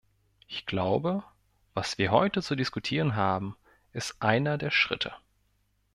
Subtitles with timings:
[0.47, 1.23] Ich glaube,
[1.75, 3.55] was wir heute zu diskutieren haben,
[3.93, 5.13] ist einer der Schritte.